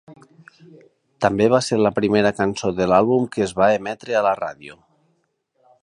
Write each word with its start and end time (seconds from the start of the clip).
També 1.25 1.47
va 1.55 1.59
ser 1.67 1.77
la 1.87 1.91
primera 1.99 2.33
cançó 2.39 2.73
de 2.79 2.89
l'àlbum 2.93 3.31
que 3.37 3.45
es 3.49 3.55
va 3.61 3.71
emetre 3.79 4.19
a 4.19 4.25
la 4.31 4.37
ràdio. 4.45 4.81